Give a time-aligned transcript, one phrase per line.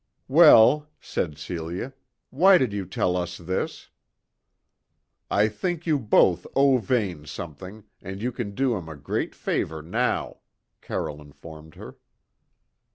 [0.27, 1.93] "Well," said Celia,
[2.31, 3.91] "why did you tell us this?"
[5.29, 9.83] "I think you both owe Vane something, and you can do him a great favour
[9.83, 10.37] now,"
[10.81, 11.97] Carroll informed her.